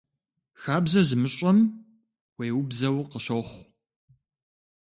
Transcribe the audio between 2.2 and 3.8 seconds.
уеубзэу къыщохъу.